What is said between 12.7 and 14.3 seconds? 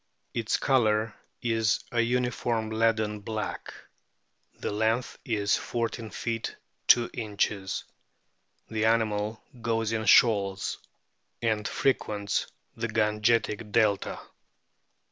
the Gangetic delta.